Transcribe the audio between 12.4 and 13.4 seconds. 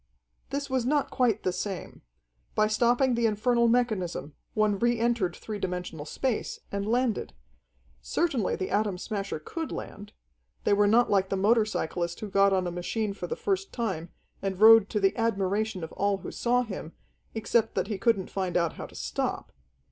on a machine for the